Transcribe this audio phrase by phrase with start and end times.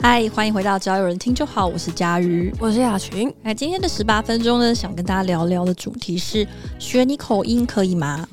[0.00, 3.34] 嗨，欢迎回到只要有人听就好，我是佳瑜，我是雅群。
[3.42, 6.46] 那今天的十八分钟呢，想跟大家聊聊的主题是
[6.78, 8.26] 学你口音可以吗？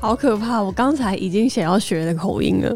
[0.00, 0.62] 好可怕！
[0.62, 2.74] 我刚才已经想要学的口音了。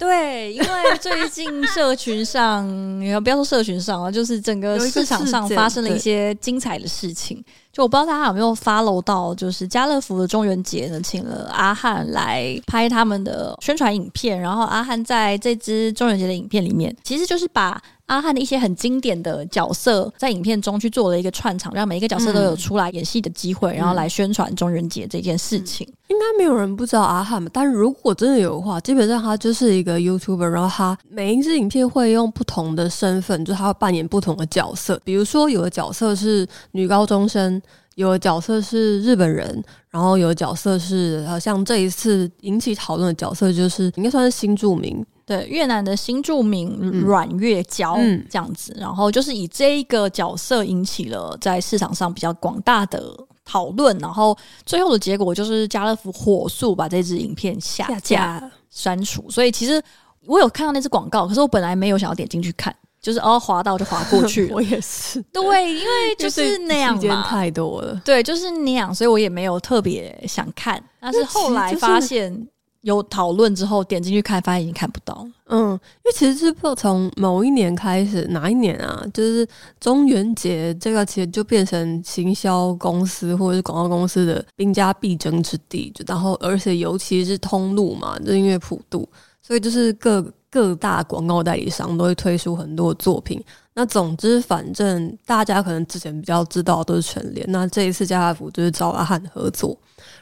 [0.00, 0.66] 对，因为
[0.98, 2.66] 最近社群上，
[2.98, 7.44] 你要不要说社群上啊，就是整个市场上发生了一些精彩的事情。
[7.70, 14.40] 就我不知道大家有没有 follow 到，就是家乐福的中元节呢，请了阿汉来拍他们的宣传影片。
[14.40, 17.80] 然后阿汉在这支中元节的影片里面，其实就是把。
[18.10, 25.86] 阿汉的一些很经典的角色，在影片中去做了一个串场，让每一个角色都有出来演戏的机会，嗯、然后来宣传中元节这件事情。
[26.08, 27.48] 应该没有人不知道阿汉吧？
[27.54, 35.00] 但如果真的有的话，基本上他就是一个 YouTuber，然后他每一支影片会用不同的身份，就他会扮演不同的角色。
[35.04, 37.62] 比如说，有的角色是女高中生，
[37.94, 45.00] 有的角色是日本人，然后有的角色是好像这一次引起讨论的角色，就是应该算是新住民。
[45.30, 47.94] 对，越南的新著名阮月娇
[48.28, 53.00] 这样子，嗯、然后就是以这一个角色引起了在市场上比较广大的
[53.44, 59.30] 讨论，然后最后的结果就是家乐福火速把这支影片下架删除。
[59.30, 59.80] 所以其实
[60.26, 64.50] 我有看到那支广告，可是我本来没有想要点进去看，就是哦滑到就滑过去。
[64.52, 70.82] 我也是，对，因为就是那样嘛，太多了，对，就是那样，所以我也没有特别想看。
[70.98, 72.48] 但是后来发现。
[72.82, 75.26] 有讨论之后点进去看，发已经看不到。
[75.46, 79.04] 嗯，因为其实是不从某一年开始，哪一年啊？
[79.12, 79.46] 就是
[79.78, 85.92] 中元节这个其实就变成行销公司或者是广告公司的兵家必争之地。
[86.06, 89.06] 然后，而且尤其是通路嘛，就因为普渡，
[89.42, 93.42] 所以就是各各大广告代理商都会推出很多作品。
[93.80, 97.46] 那总之，反正大家可能之前比较知道都是全联。
[97.48, 99.74] 那这一次家乐福就是找阿汉合作。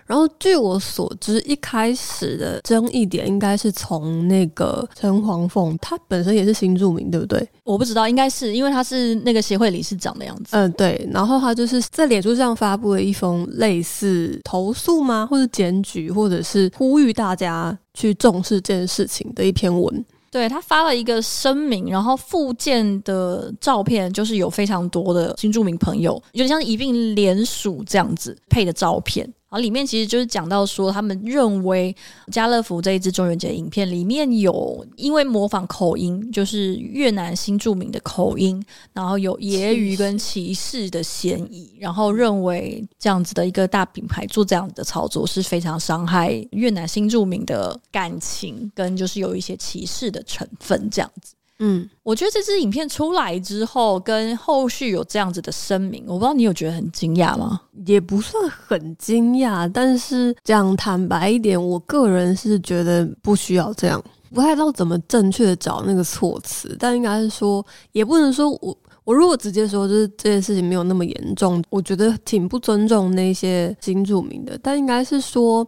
[0.07, 7.49] 然后据我所知，一开始的争议点应该是从那个陈黄凤，他本身也是新住民，对不对？
[7.65, 10.51] 我不知道，应该是因为他是那个协会理事长的样子。
[10.53, 11.05] 嗯，对。
[11.13, 20.05] 然后他就是在脸书上发布了一封类似投诉吗，或者检举，或者是呼吁大家去重视这件事情的一篇文。
[20.31, 29.33] 对，他发了一个声明，然后附件的照片就是有非常多的新住民朋友，有点像一并联署这样子配的照片。
[29.51, 31.95] 然后里面其实就是讲到说，他们认为
[32.31, 51.33] 家乐福这一支中元节影片里面有因为模仿口音，就是越南新著名的口音，然后有揶揄跟歧视的嫌疑，然后认为这样子的一个大品牌做这样子的操作是非常伤害越南新著名的感情，跟就是有一些歧视的成分这样子。
[51.61, 57.61] 嗯，我觉得这支影片出来之后，跟后续有这样子的声明，我不知道你有觉得很惊讶吗？
[57.85, 64.01] 也不算很惊讶，但是讲坦白一点，我个人是觉得不需要这样，
[64.33, 75.67] 不太知道怎么正确的找那个措辞，但应该是说，也不能说我我如果直接说就是这件事情没有那么严重，我觉得挺不尊重那些新住民的，但应该是说。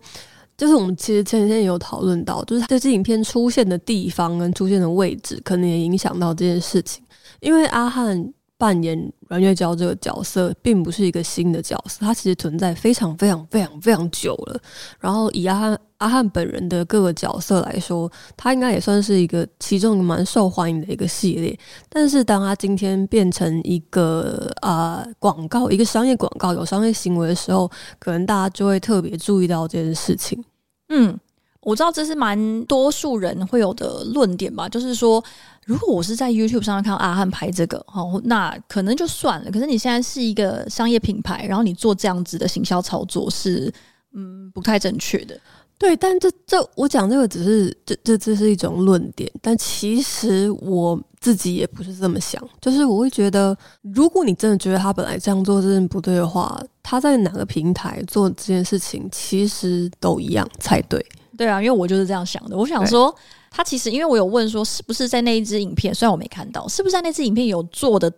[0.60, 7.02] 就是我们其实前几天也有讨论到，就是这支影片出现的地方跟出现的位置，可能也影响到这件事情。
[7.40, 14.60] 因为阿汉扮演阮月娇这个角色，并不是一个新的角色，它其实存在非常非常非常非常久了。
[14.98, 21.58] 然后以阿汉阿汉本人的各个角色来说，他应该也算是一个其中一个蛮受欢迎的一个系列。
[21.88, 27.66] 但是当他今天变成一个啊广告，一个商业广告有商业行为的时候，
[27.98, 30.44] 可能大家就会特别注意到这件事情。
[30.90, 31.18] 嗯，
[31.62, 35.22] 我知道这是蛮多数人会有的论点吧，就是说，
[35.64, 39.50] 如果我是在 YouTube 上看到阿汉拍这个，哦，那可能就算了。
[39.50, 43.72] 可是你现在是一个商业品牌，然后你做这样子的行销操作是，
[44.14, 45.38] 嗯，不太正确的。
[45.78, 61.04] 对，但这这我讲这个只是这这这是一种论点，但其实我自己也不是这么想，就是我会觉得，如果你真的觉得他本来这样做真的不对的话，他在哪个平台做这件事情，其实都一样才对。
[61.36, 62.56] 对啊，因为我就是这样想的。
[62.56, 63.14] 我想说，
[63.50, 68.10] 他其实因为我有问说，是不是在那一支影片，虽然我没看到，是不是在那支影片有做的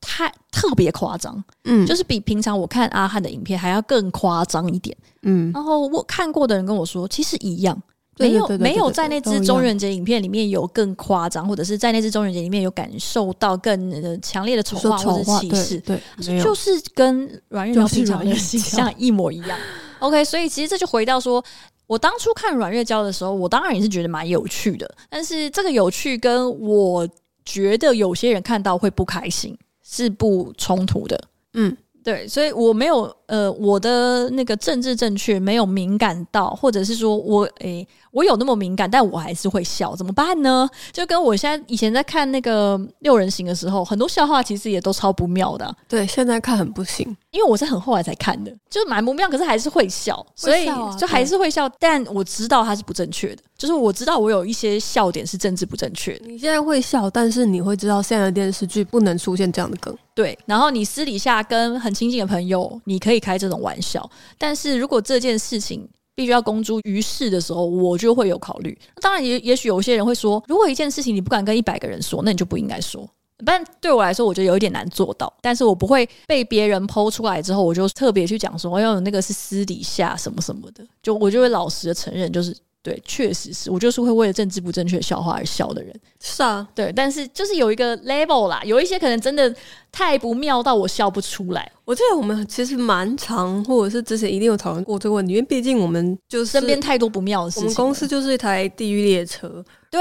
[0.00, 1.42] 太特别夸张？
[1.64, 4.96] 嗯，就是比平常我看阿汉的影片还要更夸张一点。
[5.22, 7.80] 嗯，然后我看过的人跟我说，其实一样，
[8.18, 16.00] 没有没有在那支中元节影片里面有更夸张，或者是在那支中元节里面有感受到更强烈的丑化或者歧视，对，
[16.42, 19.58] 就是跟阮月娇平常的形象一模一样。
[20.00, 21.44] OK，所以其实这就回到说，
[21.86, 27.08] 我当初看阮月娇的时候，我当然也是觉得蛮有趣的，但是这个有趣跟我
[27.44, 31.20] 觉得有些人看到会不开心是不冲突的。
[31.54, 33.14] 嗯，对，所以我没有。
[33.28, 40.68] 呃，我的那个政治正确没有敏感到，或者是说我诶、欸，我有那么敏感，但我还是会笑，怎么办呢？
[40.92, 45.76] 就跟我现在以前在看那个六人行的时候，很多笑话其实也都超不妙的、啊。
[45.86, 50.66] 对，现在看很不行，因为我是很后来才看的，就蛮不妙，可是还是会笑，所以
[50.98, 56.26] 就还是会笑，但我知道它是不正确的，就是我知道我有一些笑点是政治不正确的。
[56.26, 59.94] 你现在会笑，但是你会知道现在的电视剧不能出现这样的梗。
[60.14, 68.76] 对，然后你私底下跟很亲近的朋友，你可以开这种玩笑，但是如果这件事情必须要公诸于世的时候，我就会有考虑。
[69.00, 73.08] 当然也，也许有些人会说，如果一件事情你不敢跟一百个人说，那你就不应该说。
[73.44, 75.32] 但对我来说，我觉得有一点难做到。
[75.40, 82.56] 但是我不会被别人抛出来之后，我就特别去讲说，因为那个是私底下什么什么的，就我就会老实的承认，就是。
[82.88, 85.94] 对，确实是我就是会为了政治不正确笑话而笑的人。
[86.20, 89.54] 是啊，对，但是就是有一个 level 啦，有一些可能真的
[89.92, 91.70] 太不妙到我笑不出来。
[91.84, 97.64] 我记得我们其实蛮长，或者是之前一定有讨论过这个问题，因为毕竟我们就是身边太多不妙的事情。
[97.64, 99.62] 我们公司就是一台地狱列车。
[99.90, 100.00] 对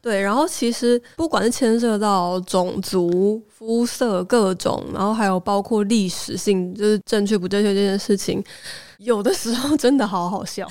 [0.00, 8.42] 对，然后其实不管是牵涉到种族、肤色各种，然后还有包括历史性，就是正确不正确这件事情，
[8.98, 10.66] 有的时候真的好好笑。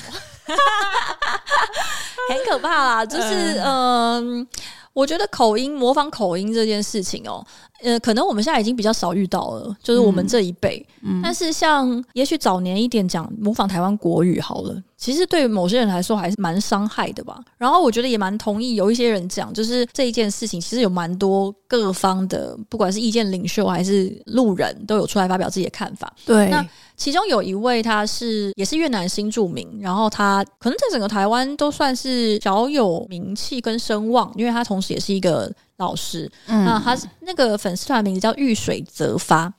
[2.30, 4.48] 很可怕啦，就是嗯、呃，
[4.94, 7.48] 我觉得口音模仿口音这件事情哦、喔，
[7.84, 10.86] 呃，可能我们现在已经比较少遇到了，就是我们这一辈。
[11.02, 14.82] 嗯，但是像也许早年一点讲模仿台湾国语好了。
[15.00, 17.40] 其实对某些人来说还是蛮伤害的吧。
[17.58, 26.14] 然后我觉得也蛮同意，有一些人讲，就是这一件事情其实有蛮多各方的，不管是意见领袖还是路人，都有出来发表自己的看法。
[26.26, 26.64] 对，那
[26.98, 36.30] 其中有一位他是也是越南新住民，然后他可能在整个台湾都算是小有名气跟声望，因为他同时也是一个老师。
[36.48, 39.54] 嗯，那他那个粉丝团名字叫遇水则发。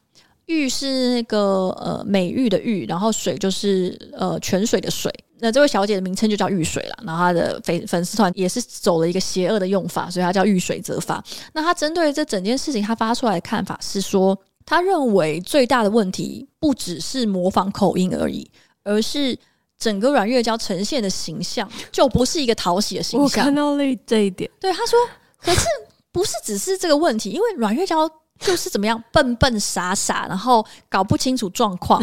[0.45, 5.11] 玉是那个呃美玉的玉，然后水就是呃泉水的水。
[5.41, 6.99] 那这位小姐的名称就叫玉水了。
[7.05, 11.23] 然后她的粉粉丝团也是走了一个邪恶的用法，所以她叫遇水则发。
[11.53, 18.51] 那她针对这整件事情，她发出来的看法是说，她认为最大的问题不只是模仿口音而已，
[18.85, 19.39] 而是
[19.79, 23.25] 整个阮月娇呈现的形象就不是一个讨喜的形象。
[23.25, 24.51] 我看到了这一点。
[24.61, 24.99] 对，她说，
[25.41, 25.67] 可是
[26.13, 28.11] 不是只是这个问题，因为阮月娇。
[28.43, 32.03] 就是怎么样笨笨傻傻，然后搞不清楚状况。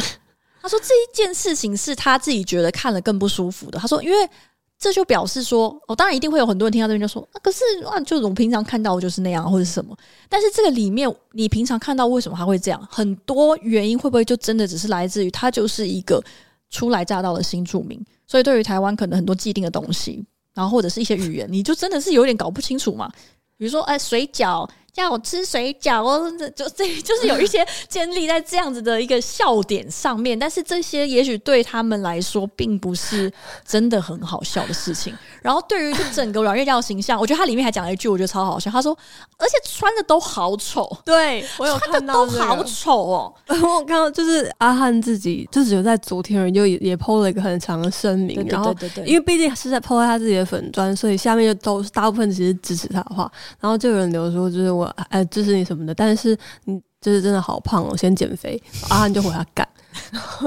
[0.68, 3.80] 他说这一件事情是他自己觉得看了更不舒服的。
[3.80, 4.30] 他说，因为
[4.78, 9.98] 这就表示说，哦，当然一定会有很多人听到这边就说，啊，可是啊，就我平常看到就是那样，或者是什么。
[10.28, 12.88] 但是这个里面，你平常看到为什么他会这样？
[12.92, 16.22] 很多原因会不会就真的只是来自于他就是一个
[16.70, 17.98] 初来乍到的新住民，
[18.28, 20.22] 所以对于台湾可能很多既定的东西，
[20.54, 23.10] 然后或者是一些语言，你就真的是有点搞不清楚嘛。
[23.58, 24.70] 比如说，哎，水饺。
[24.98, 33.32] 叫我吃水饺哦，这就这就是有一些建立在这样子的一个笑点上面，但是这些也许对他们来说并不是
[33.64, 35.16] 真的很好笑的事情。
[35.44, 38.72] 然后对于这整个阮月娇形象，我觉得他里面还讲了一句，我觉得超好笑。
[38.72, 38.98] 他说
[39.38, 43.34] ：“而且穿的都好丑。”对， 我有看到、都好丑哦。
[43.48, 48.44] 我看到，就是阿汉自己就只有在昨天而已，就也也 po 了一个很长的声明。
[48.50, 53.32] 然后，对对对，因为毕竟是在 po 在他自己的粉砖，所以下面就都是大部分其实支持他的话。
[53.60, 54.87] 然后就有人留说，就是我。
[55.10, 58.62] 呃，支持你什么的，但是你就是真的好胖哦，先减肥。
[58.90, 59.68] 阿汉就回他干，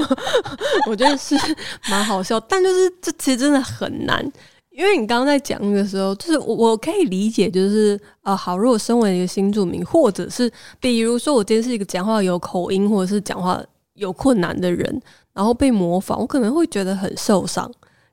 [0.87, 1.37] 我觉得是
[1.91, 4.25] 蛮好笑，但就是这其实真的很难，
[4.71, 10.51] 因为你刚刚在讲的时候，就是我我可以理解，就是、呃，好，如果身为一个新住民，或者是
[10.81, 13.63] 比如说我今天是一个讲话有口音或者是讲话
[13.95, 17.71] 有困难的人，然后被模仿，我可能会觉得很受伤。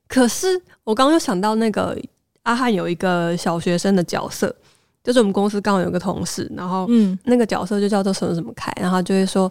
[0.07, 1.97] 可是我刚刚又想到那个
[2.43, 4.55] 阿汉有一个小学生的角色。
[5.07, 9.49] 就是我们公司刚好有个同事，然后嗯，那个角色就叫做什么什么凯，然后就会说，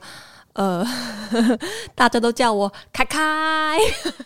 [0.52, 1.58] 呃，呵 呵
[1.94, 3.78] 大家都叫我凯凯，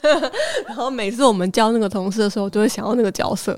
[0.67, 3.57] 然后每次我们叫那个同事的时候，就会想到那个角色。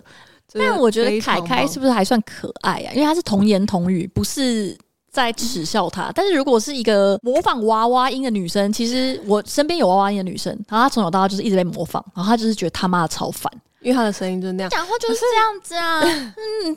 [0.52, 2.92] 但我觉得凯凯是不是还算可爱啊？
[2.92, 4.76] 因为他是童言童语，不是
[5.10, 6.12] 在耻笑他。
[6.14, 13.50] 但是如果是一个模仿娃娃音的女生，其实我身边有娃娃音的女生，然后她从小到大就是一直被模仿，然后她就是觉得他妈的超烦，
[13.80, 16.02] 因为她的声音就是那样，讲话就是这样子啊，
[16.36, 16.76] 嗯。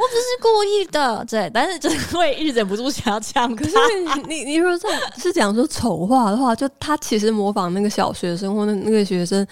[0.00, 3.54] 我不是故意的，对，但是就是会一直忍不住想要讲。
[3.54, 3.76] 可是
[4.26, 4.88] 你你你说这
[5.20, 9.46] 是讲说丑话的话，就他其实模仿那个小学生或那那个学生，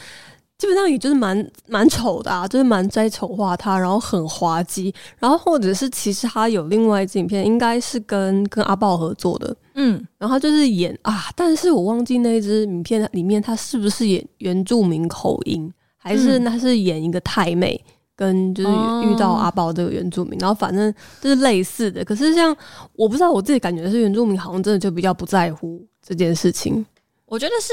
[0.57, 17.79] 基本上也就是蛮蛮丑的啊，就是蛮在丑化他，然后很滑稽，然后或者是其实他有另外一支影片，应该是跟跟阿豹合作的，嗯，然后他就是演啊，但是我忘记那一支影片里面他是不是演原住民口音，还是那是演一个太妹。
[18.19, 18.69] 跟就是
[19.07, 22.05] 遇到阿宝这个原住民，然后反正就是类似的。
[22.05, 22.55] 可是像
[22.95, 26.85] 我不知道我自己感觉是原住民，好像真的就比较不在乎这件事情。
[27.27, 27.73] 我觉得是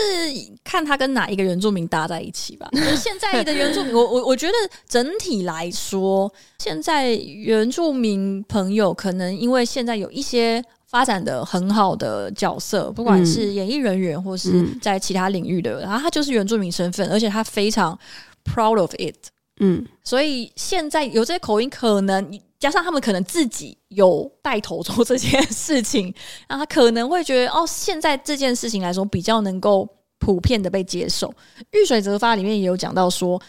[0.63, 2.69] 看他跟哪一个原住民搭在一起吧。
[2.73, 4.53] 就是现在的原住民，我我我觉得
[4.87, 17.97] 整体来说，现在原住民朋友可能因为现在有一些发展的很好的角色，不管是演艺人员或是在其他领域的，然后他就是原住民身份，而且他非常
[18.43, 19.15] proud of it。
[19.59, 26.13] 嗯，所以现在有这些口音，可能加上他们可能自己有带头做这件事情，
[26.49, 29.87] 那他可能会觉得哦，现在这件事情来说比较能够
[30.19, 31.33] 普遍的被接受。
[31.71, 33.41] 遇水则发里面也有讲到说，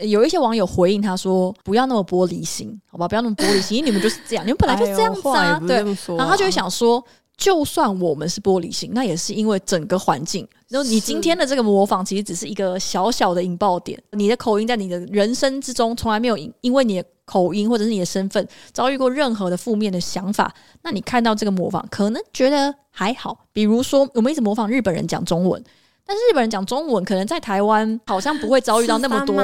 [0.00, 5.76] 有一些网友回应他说，不要那么玻璃心，好吧，不要那么玻璃心，因为你们就是这样，你们本来就这样子啊，对。
[6.16, 7.04] 然后他就会想说。
[7.36, 10.46] 就算我们是玻璃心，那也是因为整个环境。
[10.68, 14.00] 然后你今天的这个模仿，其实只是一个小小的引爆点。
[14.12, 20.52] 你的口音在你的人生之中从来没有因因为你的口音或者是你的身份遭遇过任何的负面的想法。
[20.82, 23.46] 那你看到这个模仿，可能觉得还好。
[23.52, 25.62] 比如说，我们一直模仿日本人讲中文。
[26.06, 29.34] 但是日本人讲中文，可能在台湾好像不会遭遇到那么多。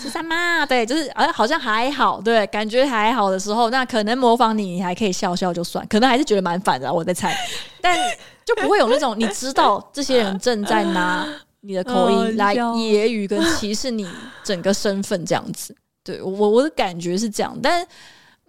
[0.00, 7.36] 十三妈，对，就是啊，好像还好，对，感觉还好的时候，那可能模仿你，你还可以笑笑就算，可能还是觉得蛮烦的，我在猜。
[7.82, 7.98] 但
[8.44, 11.26] 就不会有那种你知道这些人正在拿
[11.62, 14.08] 你的口音来揶揄跟歧视你
[14.44, 15.74] 整个身份这样子。
[16.04, 17.84] 对，我我的感觉是这样，但。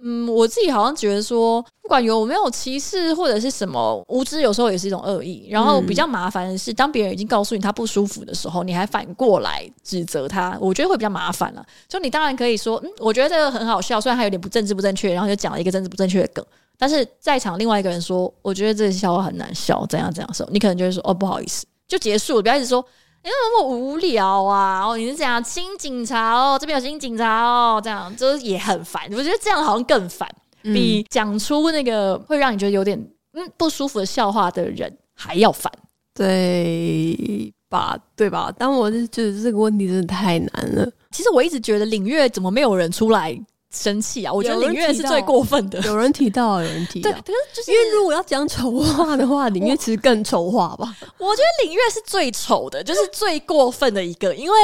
[0.08, 5.48] 嗯，我自己好像觉得说，不管有没有歧视或者是什么无知，有时候也是一种恶意。
[5.50, 11.66] 然后比较麻烦的是，当别人已经告诉你他不舒服的时候，你还反过来指责他，我觉得会比较麻烦了。
[11.88, 16.46] 就你当然可以说，嗯，我觉得这个很好笑，虽然他有点不政治不正确，然后就讲了一个政治不正确的梗。
[16.78, 22.86] 但是在场另外一个人说，我觉得这个笑话很难笑，怎样怎样的时候，你可能就会说，哦，不好意思，就结束了，不要一直说。
[23.26, 24.86] 因为那么无聊啊！
[24.86, 29.04] 哦，你是讲新警察哦，这边有新警察哦，这样就是也很烦。
[29.14, 30.30] 我觉得这样好像更烦，
[30.62, 32.96] 嗯、比讲出那个会让你觉得有点
[33.34, 35.72] 嗯不舒服的笑话的人还要烦，
[36.14, 37.98] 对吧？
[38.16, 38.54] 对吧？
[38.56, 40.88] 但我就觉得这个问题真的太难了。
[41.10, 43.36] 其实我一直觉得领月怎么没有人出来？
[43.76, 44.32] 生气啊！
[44.32, 45.80] 我觉得林月是最过分的。
[45.82, 50.96] 有人提到，有人提到，对，可是就是因为如果要讲丑话的话，林月其实更丑化吧？
[51.18, 54.58] 我觉得林月是最丑的，就是最过分的一个，因为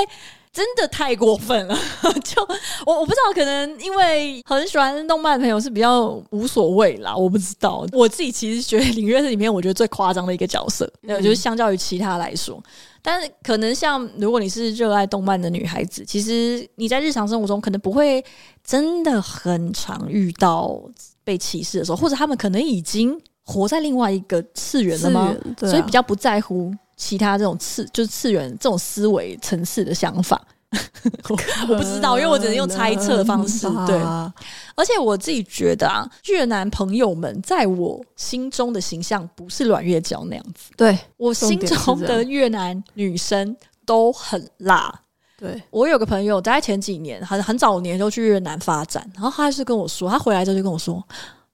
[0.53, 1.77] 真的太过分了。
[2.23, 2.41] 就
[2.85, 7.85] 我我不知道，可能因为很喜欢动漫的朋友是比较无所谓啦，我不知道。
[7.93, 12.61] 我自己其实觉得领月是里面我觉得最夸张的一个角色，嗯、就是相较于其他来说。
[13.01, 18.23] 但是可能像如果你是热爱动漫的女孩子，其实你在日常生活中可能不会
[18.63, 20.79] 真的很常遇到
[21.23, 25.35] 被歧视的时候，或者他们可能已经活在另外一个次元了吗？
[25.61, 30.39] 啊、所以比较不在乎其他这种次就是次元这种思维层次的想法。
[31.67, 33.67] 我不知道，因为我只能用猜测的方式。
[33.87, 33.99] 对，
[34.75, 40.71] 而且我自己觉得啊，越南朋友们在我心中的形象不是阮月娇那样子。
[40.77, 43.53] 对，我心中的越南女生
[43.85, 44.93] 都很辣。
[45.37, 51.03] 对，我有个朋友，在前几年很很早年就去越南发展，然后他还是跟我说，他回来之后就跟我说，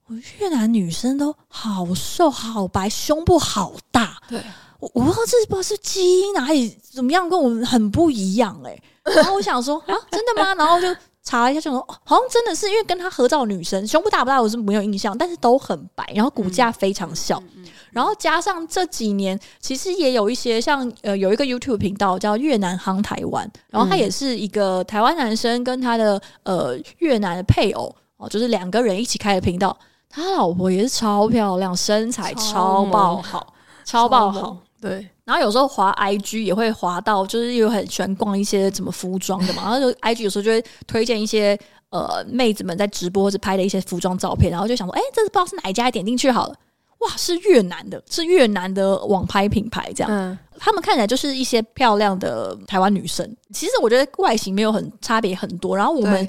[0.06, 4.16] 我越南女生都好瘦、好白，胸部好大。
[4.28, 4.40] 对，
[4.80, 9.14] 我我不知道这是不知道是基因哪里怎么样，跟我们很不一样哎、欸。
[9.14, 10.54] 然后我想说啊，真的吗？
[10.54, 10.86] 然后就
[11.22, 29.76] 查了一下，就说好像真的是因为跟他合照的女生胸部大不大，我是没有印象，但是都很白，然后骨架非常小，嗯、然后加上这几年其实也有一些像呃有一个 YouTube 频道叫越南夯台湾，然后他也是一个台湾男生跟他的呃越南的配偶哦，就是两个人一起开的频道，
[30.10, 33.54] 他老婆也是超漂亮，身材超爆好，
[33.84, 35.08] 超爆好，对。
[35.24, 39.62] 然后有时候滑 IG 也会滑到，就是又很喜欢逛一些什么服装的嘛。
[39.64, 41.58] 然后就 IG 有时候就会推荐一些
[41.90, 46.54] 呃妹子们在直播或者拍的一些服装照片，然后就想说，哎，这是不知道是哪一家，点进去好了，
[46.98, 50.10] 哇，是越南的，是越南的网拍品牌这样。
[50.10, 55.76] 嗯，他们看起来就是一些漂亮的台湾女生，其实我觉得外形没有很差别很多。
[55.76, 56.28] 然后我们。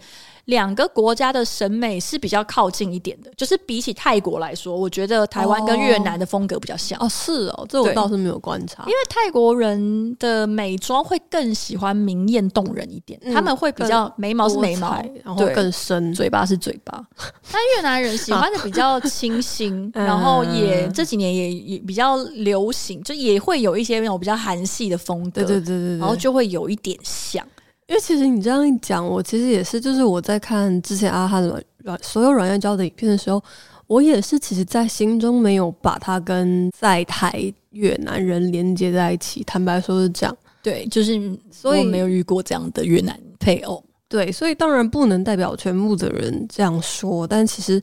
[0.49, 6.99] 两个国家的审美是比较靠近一点的，就是比起泰国来说，我觉得台湾跟越南的风格比较像。
[6.99, 8.83] 哦，哦，是哦，这我倒是没有观察。
[8.83, 16.99] 因为泰国人的美妆会更喜欢明艳动人一点，嗯、他们会比较眉毛是眉毛，然后更深，嘴巴是嘴巴。
[17.51, 27.45] 但越南人喜欢的比较清新，然后也这几年也也比较流行，就也会有一些那种比较韩系的风格，对对对对，对，然后就会有一点像。
[27.89, 33.43] 因为其实你这样一讲，我其实也是，就是我在看之前阿哈的软所有软月娇的影片的时候，
[33.87, 39.43] 我也是其实，在心中没有把他跟在台越南人连接在一起。
[39.43, 41.19] 坦白说是这样，对，就是
[41.49, 43.83] 所以没有遇过这样的越南配偶。
[44.07, 47.81] 对，所以当然不能代表全部的人这样说，但其实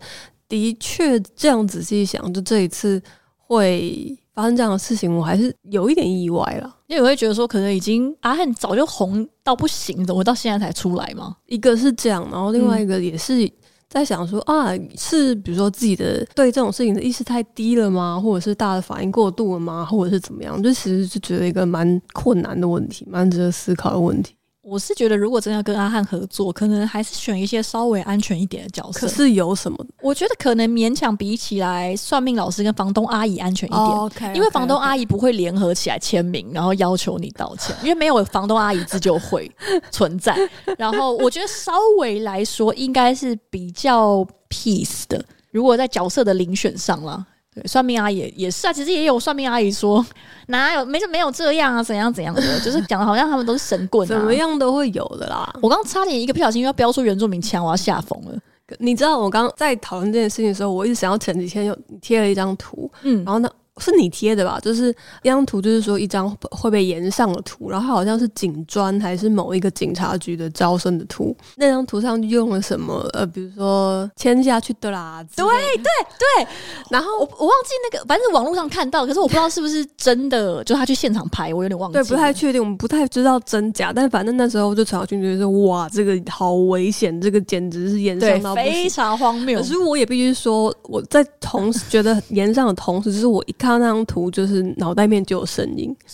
[0.49, 3.03] 的确这样仔细想，就这一次
[3.39, 4.17] 会。
[4.37, 6.77] 发生这样的事情，我还是有一点意外了。
[6.89, 11.35] 因为我会觉得说，可能已经阿汉早就红到不行，怎么到现在才出来嘛？
[11.47, 13.51] 一个是这样，然后另外一个也是
[13.89, 18.21] 在想说、嗯、啊，是比如说自己的对这种事情的意识太低了吗？
[18.23, 19.87] 或者是大的反应过度了吗？
[19.87, 20.63] 或者是怎么样？
[20.63, 24.36] 就其实是觉得一个蛮困难的问题，蛮值得思考的问题。
[24.69, 29.01] 我是觉得，如果真的要跟阿汉合作，可能还是选一些稍微安全一点的角色。
[29.01, 29.79] 可是有什么？
[30.03, 33.81] 我觉得可能勉强比起来，算命老师跟房东阿姨安全一点。
[33.81, 34.35] Oh, okay, okay, okay.
[34.35, 39.49] 因为房东阿姨不会联合起来签名，然后要求你道歉，因为没有房东阿姨自救会
[39.93, 40.37] 存在。
[40.77, 45.25] 然后我觉得稍微来说，应该是比较 peace 的。
[45.53, 47.25] 如果在角色的遴选上啦。
[47.57, 50.05] 对，算命阿姨也是啊，其实也有算命阿姨说
[50.49, 55.51] 哪有没没有这样啊，怎样怎样的， 就是讲的好像他们都是神棍，啊，怎么样都会有的啦。
[55.63, 58.39] 我刚差点一个不小心要标出原住民腔，我要吓疯了。
[58.79, 63.49] 你知道我刚在讨论这件事情的时候，我一直想要前几天有贴了一张图，嗯，然后呢。
[63.79, 64.59] 是你贴的吧？
[64.61, 64.91] 就是
[65.23, 71.37] 一张图，就是说一张会被延上的图，然后它好像是警专还是某一个警察局的招生的图。
[71.57, 73.07] 那张图上用了什么？
[73.13, 75.23] 呃，比如说签下去的啦。
[75.37, 76.47] 对对对。
[76.91, 81.99] 然后我我忘记那个，反正网络上看到，可是我不知道是不是真的，就他去现场拍，我有点忘记。
[81.99, 83.93] 对，不太确定，我们不太知道真假。
[83.95, 89.59] 但反正那时候就陈晓军，觉得说哇，这个好危险，这个简直是延上到非常荒谬。
[89.59, 93.66] 可是我也必须说，我在同时觉得延上的同时，就是我一看。
[93.67, 95.95] 看到那张图，就是脑袋面就有声音，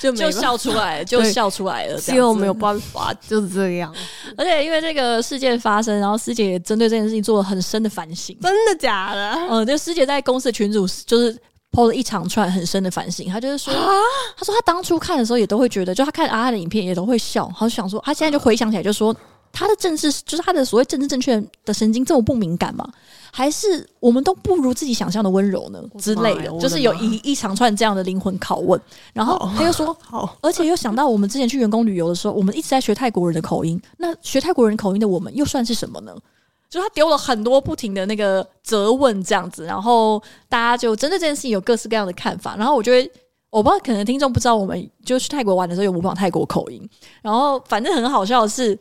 [0.00, 2.00] 就就笑出来，就笑出来了。
[2.08, 3.94] 因为我没有办法，就是这样。
[4.36, 8.36] 而且因为这个事件发生，然后师姐也针对这件事情做了很深的反省。
[8.42, 9.30] 真的假的？
[9.48, 11.32] 嗯，就师姐在公司的群组就是
[11.70, 13.28] PO 了一长串很深的反省。
[13.28, 13.92] 她就是说，啊、
[14.36, 17.48] 她说她当初看的时候也都会觉得，就她看阿翰的影片也都会笑。
[17.56, 19.14] 她就想说，她现在就回想起来，就说
[19.52, 22.84] 她的政治就是她的所谓政治正确的神经这么不敏感吗？
[23.36, 28.80] 还是我们都不如自己想象的温柔呢之类的，就是有一一长串这样的灵魂拷问。
[29.12, 33.78] 然后他又说，好， 而且又想到我们之前去员工旅游的时候，我们一直在学泰国人的口音。
[33.98, 36.16] 那学泰国人口音的我们又算是什么呢？
[36.70, 42.56] 就他丢了很多不停的那个责问这样子，然后大家就针对这件事情有各式各样的看法。
[42.56, 43.10] 然后我觉得，
[43.50, 46.88] 我不知道可能听众不知道，我们就去泰国玩的时候有模仿泰国口音。
[47.20, 48.78] 然后反正很好笑的是。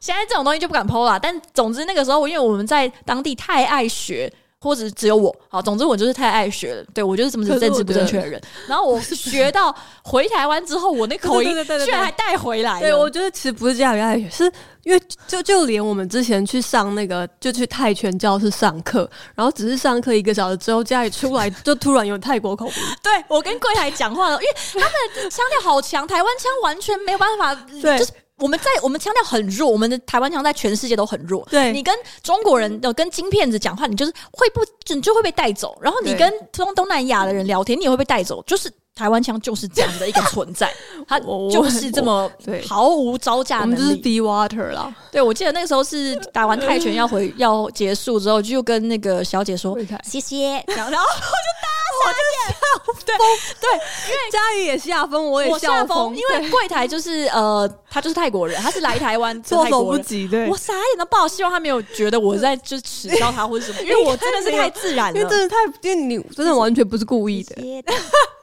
[0.00, 6.84] 现在这种东西就不敢 po 了，但总之那个时候，因为我们在当地太爱学，或者只有我，好，总之我就是太爱学了。
[6.94, 8.40] 对，我就是这么政治不正确的人。
[8.66, 12.80] 然后我学到回台湾之后， 我那口音居然还带回来。
[12.80, 14.52] 对，我觉得其实不是这样爱学，是
[14.84, 22.72] 因为就就连我们之前去上那个，就去泰拳教室上课，然后只是上课一个小时之后，家里出来就突然有泰国口音。
[23.02, 28.10] 对，我跟柜台讲话了，因为他们的腔调好强，台湾腔完全没有办法， 就是。
[28.40, 31.46] 我们在我们腔调很弱，我们的台湾腔在全世界都很弱。
[31.50, 34.60] 对，你跟中国人、跟金片子讲话，你就是会不，
[34.94, 35.78] 你就会被带走。
[35.80, 38.42] 然后你跟东东南亚的人聊天，你也会被带走。
[38.44, 40.72] 就是台湾腔就是这样的一个存在，
[41.08, 42.30] 它就是这么
[42.68, 43.74] 毫无招架能力。
[43.74, 44.94] 我们就是 be water 啦。
[45.10, 51.70] 对，我记得那个时候是打完泰拳要回 要结束之后，就跟那个小姐说谢谢， 然后我就打。
[52.02, 53.14] 我就下风，对
[53.60, 53.70] 对，
[54.08, 67.84] 因为佳宇也下风，我也下风，因为柜台就是呃，他就是泰国人，他是来台湾措手不及，对，我傻眼了，不好，希望他没有觉得我在就耻笑他或者什么，因为我真的是太自然了，因为真的太，因为你真的完全不是故意的。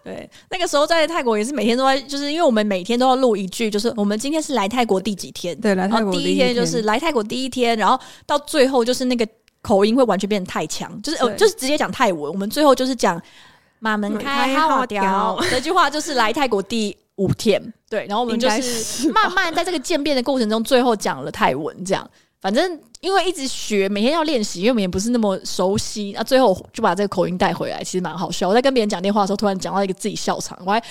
[0.08, 6.56] 对，那个时候在泰国也是每天都在，就是因为我们每天都要录一句，就是我们今天是来泰国第几天，对，来泰国第一天。
[6.56, 9.28] 就是来泰国第一天，然后到最后就是那个
[9.62, 13.22] 口音会完全变得太强，就是呃，就是直接讲泰文，我们最后就是讲。
[13.80, 28.48] 马门开好屌，这句话就是来泰国第五天，对，然后我们就是慢慢在这个渐变的过程中，最后讲了泰文，这样，反正因为一直学，每天要练习，因为我们也不是那么熟悉，那最后就把这个口音带回来，其实蛮好笑。
[28.48, 30.82] 我在跟别人讲电话的时候，突然讲到一个自己笑场，我还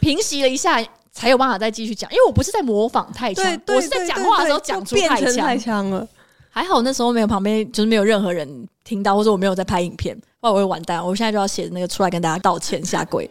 [0.00, 0.82] 平息了一下，
[1.12, 6.06] 才有办法再继续讲，因为我不是在模仿泰腔，我是在讲话的时候讲出太强了。
[6.48, 11.06] 还好那时候没有旁边，就是没有任何人听到，或者我没有在拍影片，不然我会完蛋。
[11.06, 13.28] 我现在就要写那个出来跟大家道歉下跪。